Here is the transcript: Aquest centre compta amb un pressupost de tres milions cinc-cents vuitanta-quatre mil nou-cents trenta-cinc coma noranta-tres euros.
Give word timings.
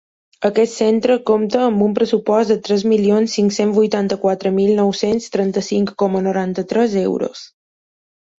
Aquest 0.47 0.71
centre 0.75 1.17
compta 1.29 1.59
amb 1.65 1.83
un 1.87 1.91
pressupost 1.99 2.51
de 2.53 2.57
tres 2.67 2.85
milions 2.93 3.35
cinc-cents 3.39 3.75
vuitanta-quatre 3.81 4.53
mil 4.57 4.73
nou-cents 4.81 5.29
trenta-cinc 5.37 5.93
coma 6.05 6.25
noranta-tres 6.31 6.99
euros. 7.05 7.47